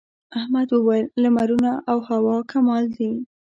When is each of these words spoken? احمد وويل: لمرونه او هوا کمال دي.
احمد 0.39 0.69
وويل: 0.73 1.05
لمرونه 1.21 1.71
او 1.89 1.97
هوا 2.09 2.37
کمال 2.51 2.83
دي. 2.97 3.11